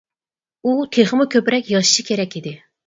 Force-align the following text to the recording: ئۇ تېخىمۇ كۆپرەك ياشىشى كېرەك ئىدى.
ئۇ 0.69 0.73
تېخىمۇ 0.97 1.29
كۆپرەك 1.37 1.71
ياشىشى 1.77 2.11
كېرەك 2.11 2.37
ئىدى. 2.43 2.61